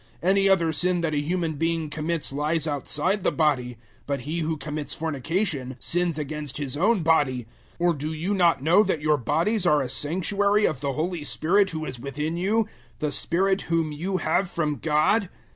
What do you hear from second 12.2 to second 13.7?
you the Spirit